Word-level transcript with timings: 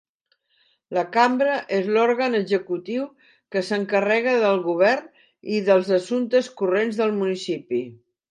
La 0.97 1.01
Cambra 1.15 1.57
és 1.79 1.89
l'òrgan 1.97 2.37
executiu 2.39 3.03
que 3.55 3.63
s'encarrega 3.67 4.33
del 4.45 4.57
govern 4.69 5.23
i 5.57 5.61
dels 5.69 5.93
assumptes 6.01 6.53
corrents 6.63 7.01
del 7.03 7.17
municipi. 7.21 7.83